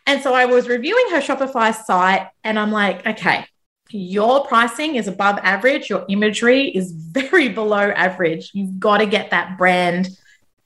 [0.06, 3.46] And so i was reviewing her shopify site and i'm like okay
[3.92, 5.90] your pricing is above average.
[5.90, 8.50] Your imagery is very below average.
[8.54, 10.10] You've got to get that brand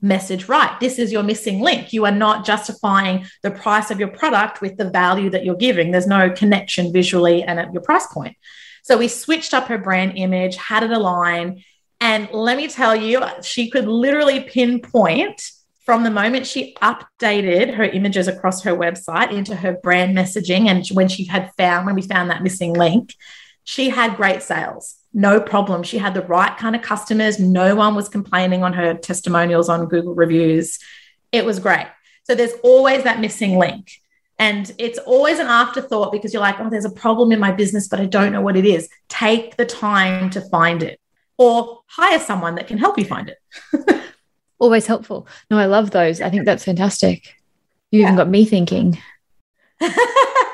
[0.01, 0.79] message right.
[0.79, 1.91] This is your missing link.
[1.91, 5.91] You are not justifying the price of your product with the value that you're giving.
[5.91, 8.37] There's no connection visually and at your price point.
[8.83, 11.63] So we switched up her brand image, had it align.
[11.99, 15.51] And let me tell you, she could literally pinpoint
[15.85, 20.67] from the moment she updated her images across her website into her brand messaging.
[20.69, 23.15] And when she had found, when we found that missing link,
[23.63, 25.83] she had great sales no problem.
[25.83, 27.39] She had the right kind of customers.
[27.39, 30.79] No one was complaining on her testimonials on Google reviews.
[31.31, 31.87] It was great.
[32.23, 33.91] So there's always that missing link.
[34.37, 37.87] And it's always an afterthought because you're like, oh, there's a problem in my business,
[37.87, 38.87] but I don't know what it is.
[39.09, 40.99] Take the time to find it
[41.37, 43.37] or hire someone that can help you find it.
[44.59, 45.27] Always helpful.
[45.49, 46.21] No, I love those.
[46.21, 47.35] I think that's fantastic.
[47.91, 48.07] You yeah.
[48.07, 48.97] even got me thinking.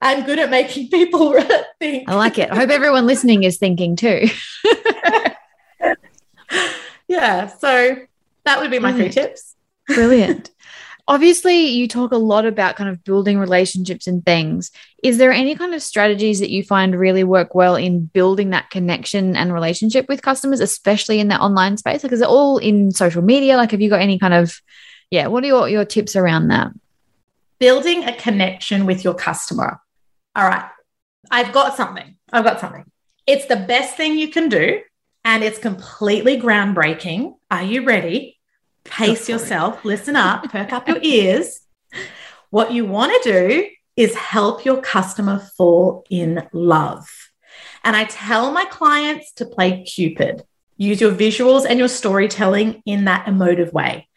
[0.00, 1.34] I'm good at making people
[1.78, 2.08] think.
[2.08, 2.50] I like it.
[2.50, 4.28] I hope everyone listening is thinking too.
[7.08, 7.46] yeah.
[7.48, 7.96] So
[8.44, 9.54] that would be my three tips.
[9.86, 10.50] Brilliant.
[11.06, 14.70] Obviously, you talk a lot about kind of building relationships and things.
[15.02, 18.68] Is there any kind of strategies that you find really work well in building that
[18.68, 22.02] connection and relationship with customers, especially in that online space?
[22.02, 23.56] Like, is it all in social media?
[23.56, 24.60] Like, have you got any kind of,
[25.10, 26.72] yeah, what are your, your tips around that?
[27.58, 29.80] Building a connection with your customer.
[30.38, 30.70] All right,
[31.30, 32.16] I've got something.
[32.32, 32.84] I've got something.
[33.26, 34.80] It's the best thing you can do,
[35.24, 37.34] and it's completely groundbreaking.
[37.50, 38.38] Are you ready?
[38.88, 41.60] pace yourself, listen up, perk up your ears.
[42.50, 47.06] What you want to do is help your customer fall in love.
[47.84, 50.42] And I tell my clients to play Cupid.
[50.76, 54.07] Use your visuals and your storytelling in that emotive way.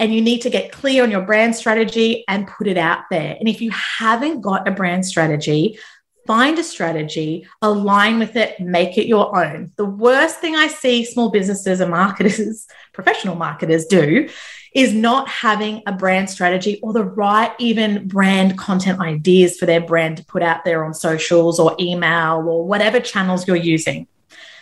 [0.00, 3.36] And you need to get clear on your brand strategy and put it out there.
[3.38, 5.78] And if you haven't got a brand strategy,
[6.26, 9.72] find a strategy, align with it, make it your own.
[9.76, 14.28] The worst thing I see small businesses and marketers, professional marketers do
[14.74, 19.80] is not having a brand strategy or the right even brand content ideas for their
[19.80, 24.06] brand to put out there on socials or email or whatever channels you're using.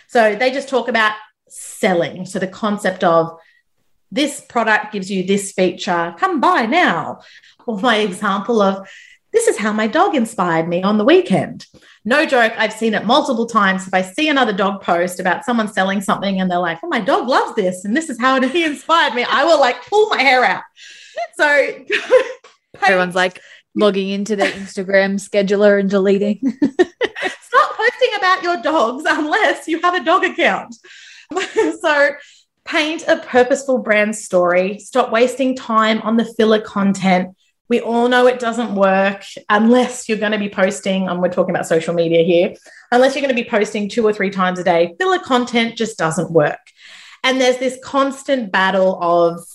[0.07, 1.13] So they just talk about
[1.47, 2.25] selling.
[2.25, 3.37] So the concept of
[4.11, 7.21] this product gives you this feature, come buy now.
[7.65, 8.87] Or my example of
[9.31, 11.65] this is how my dog inspired me on the weekend.
[12.05, 13.87] No joke, I've seen it multiple times.
[13.87, 17.01] If I see another dog post about someone selling something and they're like, oh, my
[17.01, 20.21] dog loves this and this is how he inspired me, I will like pull my
[20.21, 20.63] hair out.
[21.35, 21.85] So
[22.81, 23.41] everyone's like
[23.75, 26.39] logging into their Instagram scheduler and deleting.
[26.63, 30.75] Stop posting about your dogs unless you have a dog account.
[31.81, 32.11] so
[32.69, 34.77] paint a purposeful brand story.
[34.79, 37.35] Stop wasting time on the filler content
[37.69, 41.53] we all know it doesn't work unless you're going to be posting, and we're talking
[41.53, 42.55] about social media here,
[42.91, 44.95] unless you're going to be posting two or three times a day.
[44.99, 46.59] Filler content just doesn't work.
[47.23, 49.45] And there's this constant battle of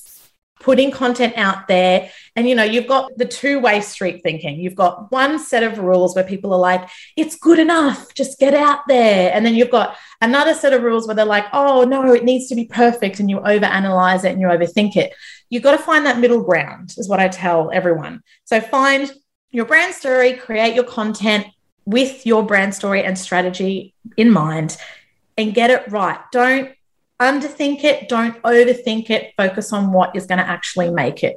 [0.64, 2.11] putting content out there.
[2.37, 4.59] And, you know, you've got the two way street thinking.
[4.59, 8.55] You've got one set of rules where people are like, it's good enough, just get
[8.55, 9.31] out there.
[9.35, 12.48] And then you've got another set of rules where they're like, oh, no, it needs
[12.48, 13.20] to be perfect.
[13.20, 15.12] And you overanalyze it and you overthink it.
[15.50, 18.22] You've got to find that middle ground, is what I tell everyone.
[18.44, 19.12] So find
[19.50, 21.46] your brand story, create your content
[21.85, 24.79] with your brand story and strategy in mind
[25.37, 26.18] and get it right.
[26.33, 26.73] Don't
[27.20, 31.37] underthink it, don't overthink it, focus on what is going to actually make it.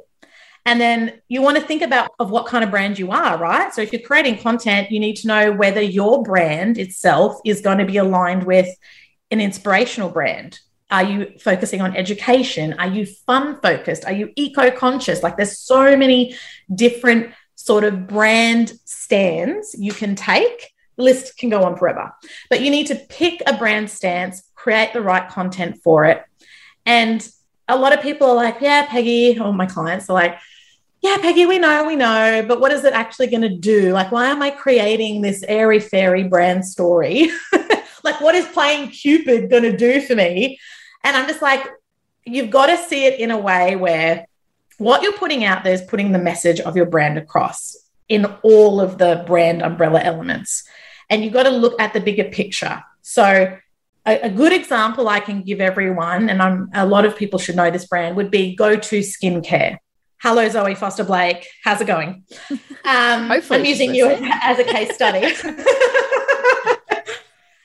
[0.66, 3.72] And then you want to think about of what kind of brand you are, right?
[3.72, 7.78] So if you're creating content, you need to know whether your brand itself is going
[7.78, 8.68] to be aligned with
[9.30, 10.60] an inspirational brand.
[10.90, 12.74] Are you focusing on education?
[12.78, 14.04] Are you fun focused?
[14.04, 15.22] Are you eco conscious?
[15.22, 16.34] Like there's so many
[16.74, 20.72] different sort of brand stands you can take.
[20.96, 22.12] List can go on forever,
[22.50, 26.22] but you need to pick a brand stance create the right content for it.
[26.84, 27.26] And
[27.68, 30.36] a lot of people are like, yeah, Peggy, or my clients are like,
[31.00, 33.92] yeah, Peggy, we know, we know, but what is it actually going to do?
[33.92, 37.30] Like, why am I creating this airy fairy brand story?
[38.02, 40.58] like, what is playing Cupid going to do for me?
[41.04, 41.64] And I'm just like,
[42.24, 44.26] you've got to see it in a way where
[44.78, 47.76] what you're putting out there is putting the message of your brand across
[48.08, 50.64] in all of the brand umbrella elements.
[51.08, 52.82] And you've got to look at the bigger picture.
[53.02, 53.56] So,
[54.08, 57.56] a, a, good example I can give everyone, and I'm, a lot of people should
[57.56, 59.76] know this brand, would be Go To Skincare.
[60.20, 61.46] Hello, Zoe Foster Blake.
[61.62, 62.24] How's it going?
[62.84, 64.06] Um, I'm using you
[64.42, 65.20] as a case study.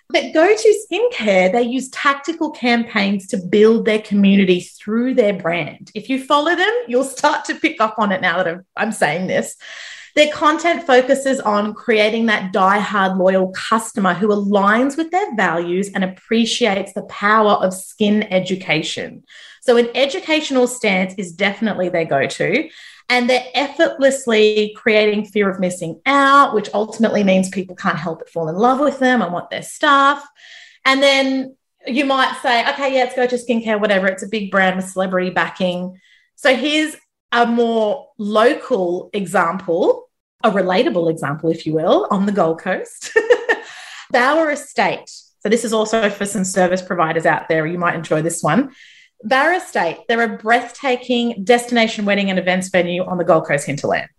[0.10, 5.92] but Go To Skincare, they use tactical campaigns to build their community through their brand.
[5.96, 9.28] If you follow them, you'll start to pick up on it now that I'm saying
[9.28, 9.56] this.
[10.16, 16.04] Their content focuses on creating that die-hard loyal customer who aligns with their values and
[16.04, 19.24] appreciates the power of skin education.
[19.62, 22.70] So, an educational stance is definitely their go to.
[23.10, 28.30] And they're effortlessly creating fear of missing out, which ultimately means people can't help but
[28.30, 30.26] fall in love with them and want their stuff.
[30.86, 34.08] And then you might say, okay, yeah, let's go to skincare, whatever.
[34.08, 36.00] It's a big brand with celebrity backing.
[36.36, 36.96] So here's
[37.34, 40.10] a more local example,
[40.44, 43.12] a relatable example, if you will, on the Gold Coast,
[44.12, 45.10] Bauer Estate.
[45.10, 47.66] So, this is also for some service providers out there.
[47.66, 48.72] You might enjoy this one.
[49.24, 54.10] Bauer Estate, they're a breathtaking destination wedding and events venue on the Gold Coast hinterland.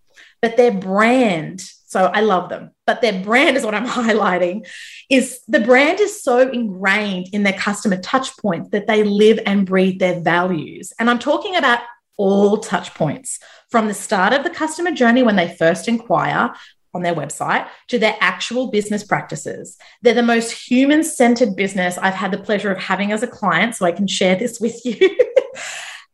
[0.43, 2.73] But their brand So I love them.
[2.87, 4.67] But their brand is what I'm highlighting
[5.09, 9.65] is the brand is so ingrained in their customer touch points that they live and
[9.65, 10.93] breathe their values.
[10.99, 11.79] And I'm talking about
[12.17, 13.39] all touch points
[13.71, 16.55] from the start of the customer journey when they first inquire
[16.95, 19.77] on their website to their actual business practices.
[20.03, 23.75] They're the most human centered business I've had the pleasure of having as a client,
[23.75, 24.97] so I can share this with you.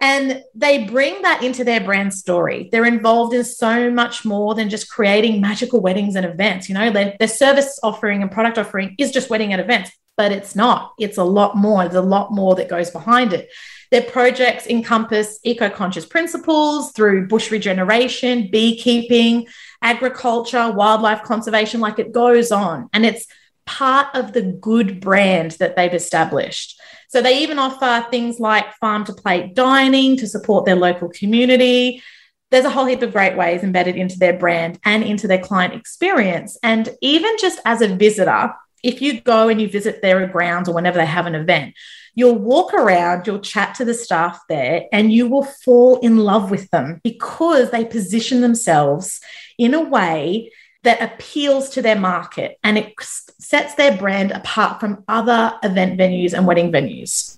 [0.00, 2.68] and they bring that into their brand story.
[2.72, 6.68] They're involved in so much more than just creating magical weddings and events.
[6.68, 10.32] You know, their, their service offering and product offering is just wedding and events, but
[10.32, 10.92] it's not.
[10.98, 11.82] It's a lot more.
[11.82, 13.50] There's a lot more that goes behind it.
[13.90, 19.48] Their projects encompass eco conscious principles through bush regeneration, beekeeping,
[19.82, 22.88] agriculture, wildlife conservation, like it goes on.
[22.92, 23.26] And it's
[23.66, 26.79] part of the good brand that they've established.
[27.10, 32.02] So they even offer things like farm to plate dining to support their local community.
[32.50, 35.74] There's a whole heap of great ways embedded into their brand and into their client
[35.74, 36.56] experience.
[36.62, 40.74] And even just as a visitor, if you go and you visit their grounds or
[40.74, 41.74] whenever they have an event,
[42.14, 46.50] You'll walk around, you'll chat to the staff there, and you will fall in love
[46.50, 49.20] with them because they position themselves
[49.58, 50.50] in a way
[50.82, 56.32] that appeals to their market and it sets their brand apart from other event venues
[56.32, 57.36] and wedding venues.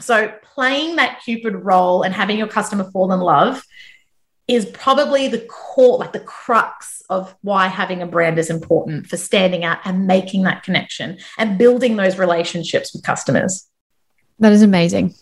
[0.00, 3.62] So, playing that Cupid role and having your customer fall in love
[4.48, 9.16] is probably the core, like the crux of why having a brand is important for
[9.16, 13.68] standing out and making that connection and building those relationships with customers.
[14.40, 15.14] That is amazing.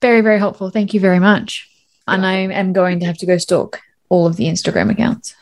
[0.00, 0.70] Very, very helpful.
[0.70, 1.68] Thank you very much.
[2.08, 5.34] And I am going to have to go stalk all of the Instagram accounts.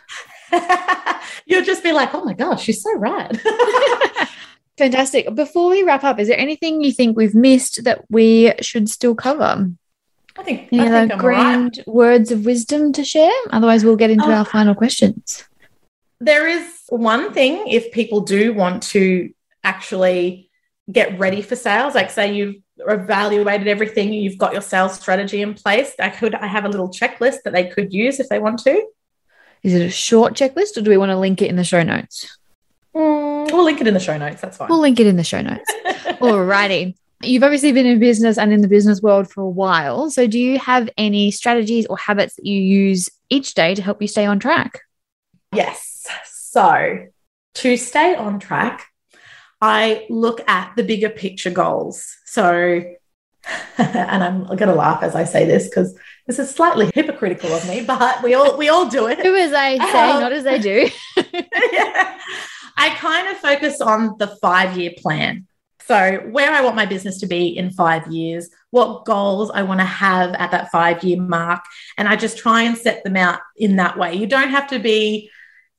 [1.47, 3.31] You'll just be like, oh my gosh, she's so right.
[4.79, 5.33] Fantastic.
[5.35, 9.15] Before we wrap up, is there anything you think we've missed that we should still
[9.15, 9.71] cover?
[10.37, 11.87] I think any I other grand right.
[11.87, 13.33] words of wisdom to share?
[13.51, 15.45] Otherwise, we'll get into oh, our final questions.
[16.21, 20.51] There is one thing if people do want to actually
[20.91, 25.55] get ready for sales, like say you've evaluated everything, you've got your sales strategy in
[25.55, 25.93] place.
[25.99, 28.87] I could I have a little checklist that they could use if they want to.
[29.65, 31.83] Is it a short checklist or do we want to link it in the show
[31.83, 32.39] notes?
[32.95, 34.43] Mm, we'll link it in the show notes.
[34.43, 34.69] That's fine.
[34.69, 35.65] We'll link it in the show notes.
[36.21, 36.95] Alrighty.
[37.23, 40.11] You've obviously been in business and in the business world for a while.
[40.11, 44.03] So, do you have any strategies or habits that you use each day to help
[44.03, 44.81] you stay on track?
[45.55, 46.07] Yes.
[46.27, 47.07] So,
[47.55, 48.87] to stay on track,
[49.63, 52.15] I look at the bigger picture goals.
[52.27, 52.45] So,
[53.79, 57.67] and I'm going to laugh as I say this because this is slightly hypocritical of
[57.69, 59.23] me, but we all we all do it.
[59.23, 60.89] Do as I say, um, not as I do.
[61.73, 62.19] yeah.
[62.77, 65.47] I kind of focus on the five year plan.
[65.87, 69.81] So, where I want my business to be in five years, what goals I want
[69.81, 71.63] to have at that five year mark.
[71.99, 74.15] And I just try and set them out in that way.
[74.15, 75.31] You don't have to be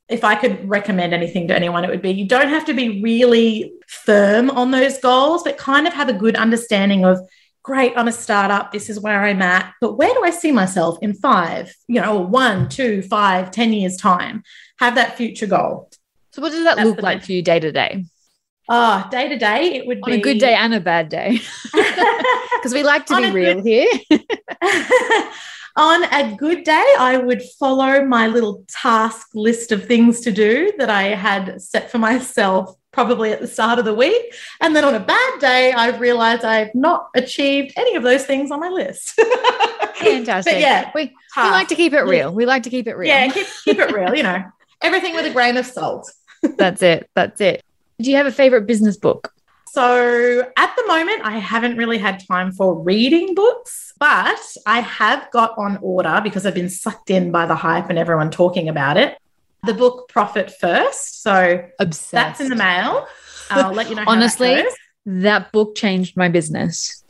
[0.08, 3.02] if I could recommend anything to anyone, it would be you don't have to be
[3.02, 7.20] really firm on those goals, but kind of have a good understanding of
[7.66, 11.00] great, I'm a startup, this is where I'm at, but where do I see myself
[11.02, 14.44] in five, you know, one, two, five, ten years' time?
[14.80, 15.90] Have that future goal.
[16.32, 18.06] So, what does that That's look like for you day to day?
[18.70, 21.40] Ah, day to day, it would on be a good day and a bad day,
[21.74, 23.66] because we like to be real good...
[23.66, 23.90] here.
[25.76, 30.72] on a good day, I would follow my little task list of things to do
[30.78, 34.34] that I had set for myself probably at the start of the week.
[34.62, 38.52] And then on a bad day, I've realized I've not achieved any of those things
[38.52, 39.16] on my list.
[39.96, 40.54] Fantastic.
[40.54, 42.34] But yeah, we, we like to keep it real.
[42.34, 43.10] We like to keep it real.
[43.10, 44.44] Yeah, keep, keep it real, you know,
[44.82, 46.10] everything with a grain of salt.
[46.42, 47.10] That's it.
[47.16, 47.64] That's it.
[48.00, 49.34] Do you have a favorite business book?
[49.76, 55.30] So at the moment, I haven't really had time for reading books, but I have
[55.32, 58.96] got on order because I've been sucked in by the hype and everyone talking about
[58.96, 59.18] it.
[59.66, 61.22] The book Profit First.
[61.24, 62.12] So Obsessed.
[62.12, 63.06] that's in the mail.
[63.50, 64.06] I'll let you know.
[64.08, 67.04] Honestly, that, that, book changed my business.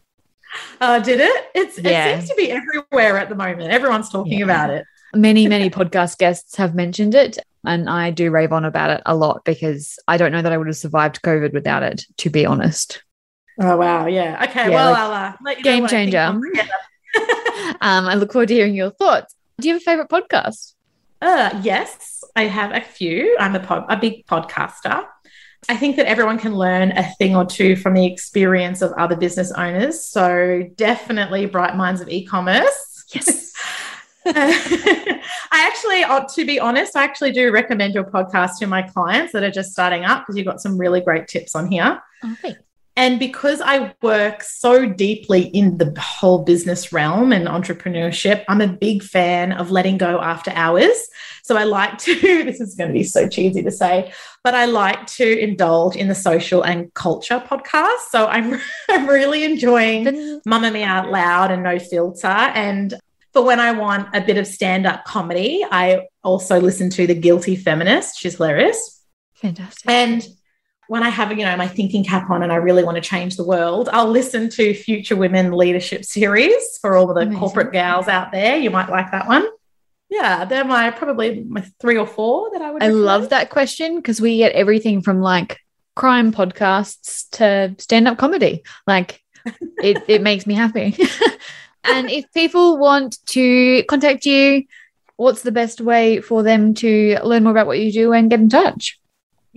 [0.82, 1.46] Uh, did it?
[1.54, 2.08] It's, yeah.
[2.08, 3.70] It seems to be everywhere at the moment.
[3.70, 4.46] Everyone's talking yeah.
[4.46, 4.86] about it.
[5.14, 7.38] Many, many podcast guests have mentioned it.
[7.68, 10.58] And I do rave on about it a lot because I don't know that I
[10.58, 13.04] would have survived COVID without it, to be honest.
[13.62, 14.06] Oh, wow.
[14.06, 14.44] Yeah.
[14.50, 14.70] Okay.
[14.70, 16.20] Yeah, well, like, I'll uh, let you Game changer.
[17.82, 19.36] um, I look forward to hearing your thoughts.
[19.60, 20.74] Do you have a favorite podcast?
[21.22, 23.36] Uh, yes, I have a few.
[23.40, 25.06] I'm a, pod, a big podcaster.
[25.68, 29.16] I think that everyone can learn a thing or two from the experience of other
[29.16, 30.04] business owners.
[30.04, 33.06] So, definitely Bright Minds of E-commerce.
[33.14, 33.54] Yes.
[34.26, 35.22] I
[35.52, 39.44] actually, uh, to be honest, I actually do recommend your podcast to my clients that
[39.44, 42.02] are just starting up because you've got some really great tips on here.
[42.24, 42.56] Okay.
[42.98, 48.68] And because I work so deeply in the whole business realm and entrepreneurship, I'm a
[48.68, 51.10] big fan of letting go after hours.
[51.44, 52.16] So I like to,
[52.46, 54.14] this is going to be so cheesy to say,
[54.46, 58.10] but I like to indulge in the social and culture podcast.
[58.12, 60.06] So I'm, I'm really enjoying
[60.48, 62.28] Mamamia Out Loud and No Filter.
[62.28, 62.94] And
[63.36, 67.14] for when I want a bit of stand up comedy, I also listen to The
[67.14, 68.18] Guilty Feminist.
[68.18, 69.04] She's hilarious.
[69.34, 69.92] Fantastic.
[69.92, 70.26] And
[70.88, 73.36] when I have, you know, my thinking cap on and I really want to change
[73.36, 77.38] the world, I'll listen to Future Women Leadership Series for all the Amazing.
[77.38, 78.56] corporate gals out there.
[78.56, 79.46] You might like that one.
[80.10, 82.82] Yeah, they're my probably my three or four that I would.
[82.82, 83.06] I recommend.
[83.06, 85.60] love that question because we get everything from like
[85.94, 88.64] crime podcasts to stand up comedy.
[88.88, 89.22] Like
[89.84, 90.96] it, it makes me happy.
[91.86, 94.64] and if people want to contact you,
[95.18, 98.40] what's the best way for them to learn more about what you do and get
[98.40, 98.98] in touch?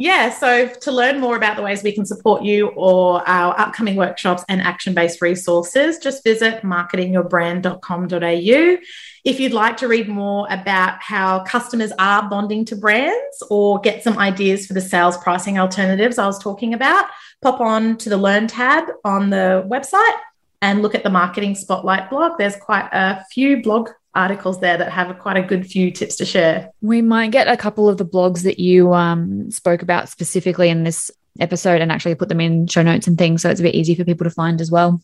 [0.01, 3.97] Yeah, so to learn more about the ways we can support you or our upcoming
[3.97, 8.79] workshops and action based resources, just visit marketingyourbrand.com.au.
[9.25, 14.05] If you'd like to read more about how customers are bonding to brands or get
[14.05, 17.07] some ideas for the sales pricing alternatives I was talking about,
[17.43, 20.15] pop on to the Learn tab on the website
[20.61, 22.39] and look at the Marketing Spotlight blog.
[22.39, 26.17] There's quite a few blog articles there that have a, quite a good few tips
[26.17, 26.71] to share.
[26.81, 30.83] We might get a couple of the blogs that you um, spoke about specifically in
[30.83, 33.43] this episode and actually put them in show notes and things.
[33.43, 35.01] So it's a bit easy for people to find as well.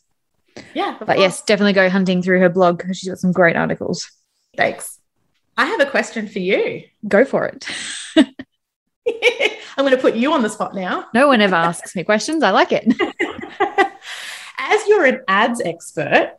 [0.74, 0.96] Yeah.
[0.98, 1.18] But course.
[1.18, 4.10] yes, definitely go hunting through her blog because she's got some great articles.
[4.56, 4.98] Thanks.
[5.56, 6.82] I have a question for you.
[7.06, 7.66] Go for it.
[9.76, 11.06] I'm going to put you on the spot now.
[11.14, 12.42] No one ever asks me questions.
[12.42, 12.86] I like it.
[14.66, 16.38] As you're an ads expert,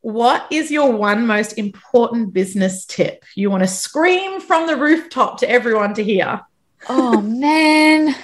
[0.00, 5.40] what is your one most important business tip you want to scream from the rooftop
[5.40, 6.40] to everyone to hear?
[6.88, 8.14] Oh, man.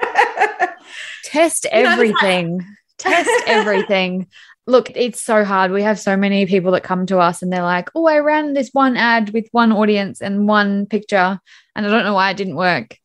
[1.24, 2.64] Test everything.
[2.96, 4.28] Test everything.
[4.66, 5.72] Look, it's so hard.
[5.72, 8.54] We have so many people that come to us and they're like, oh, I ran
[8.54, 11.38] this one ad with one audience and one picture,
[11.74, 12.96] and I don't know why it didn't work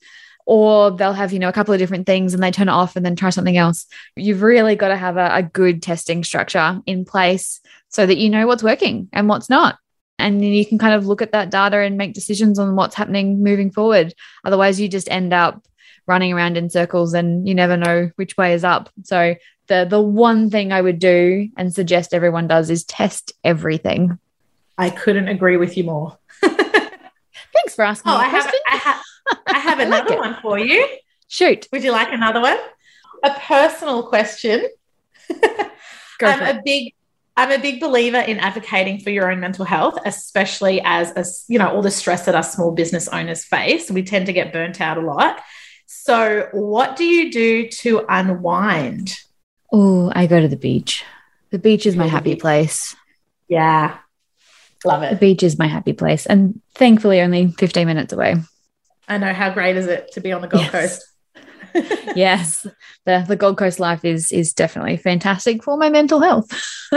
[0.45, 2.95] or they'll have you know a couple of different things and they turn it off
[2.95, 3.85] and then try something else.
[4.15, 8.29] You've really got to have a, a, good testing structure in place so that you
[8.29, 9.77] know what's working and what's not.
[10.19, 12.95] And then you can kind of look at that data and make decisions on what's
[12.95, 14.13] happening moving forward.
[14.45, 15.65] Otherwise you just end up
[16.07, 18.89] running around in circles and you never know which way is up.
[19.03, 19.35] So
[19.67, 24.19] the the one thing i would do and suggest everyone does is test everything.
[24.77, 26.17] I couldn't agree with you more.
[26.41, 29.01] Thanks for asking oh, I have, I have
[29.47, 30.87] I have another like one for you.
[31.27, 31.67] Shoot.
[31.71, 32.57] Would you like another one?
[33.23, 34.67] A personal question.
[36.21, 36.93] I'm a big
[37.37, 41.57] I'm a big believer in advocating for your own mental health, especially as a, you
[41.57, 43.89] know all the stress that us small business owners face.
[43.89, 45.41] We tend to get burnt out a lot.
[45.87, 49.17] So, what do you do to unwind?
[49.71, 51.05] Oh, I go to the beach.
[51.51, 52.95] The beach is my happy place.
[53.47, 53.97] Yeah.
[54.85, 55.11] Love it.
[55.11, 56.25] The beach is my happy place.
[56.25, 58.35] And thankfully only 15 minutes away.
[59.11, 60.71] I know how great is it to be on the Gold yes.
[60.71, 61.07] Coast.
[62.15, 62.65] yes,
[63.05, 66.47] the the Gold Coast life is is definitely fantastic for my mental health.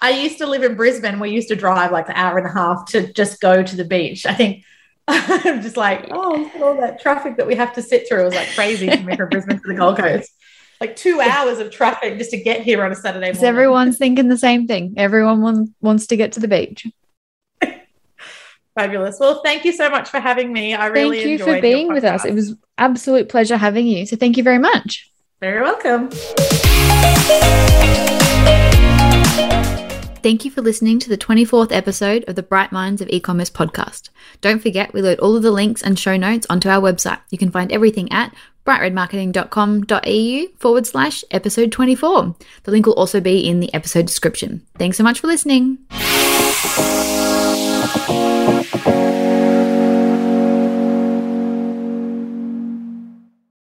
[0.00, 1.20] I used to live in Brisbane.
[1.20, 3.84] We used to drive like an hour and a half to just go to the
[3.84, 4.24] beach.
[4.24, 4.64] I think
[5.08, 8.22] I'm just like, oh, all that traffic that we have to sit through.
[8.22, 10.32] It was like crazy to me from Brisbane to the Gold Coast.
[10.80, 13.44] Like two hours of traffic just to get here on a Saturday morning.
[13.44, 14.94] Everyone's thinking the same thing.
[14.96, 16.86] Everyone wants to get to the beach.
[18.78, 19.18] Fabulous.
[19.18, 20.72] Well, thank you so much for having me.
[20.72, 22.24] I really thank you for being with us.
[22.24, 24.06] It was absolute pleasure having you.
[24.06, 25.10] So thank you very much.
[25.40, 26.10] Very welcome.
[30.22, 34.10] Thank you for listening to the 24th episode of the Bright Minds of E-commerce podcast.
[34.40, 37.18] Don't forget, we load all of the links and show notes onto our website.
[37.30, 38.32] You can find everything at
[38.64, 42.36] brightredmarketing.com.au forward slash episode 24.
[42.62, 44.64] The link will also be in the episode description.
[44.78, 45.78] Thanks so much for listening.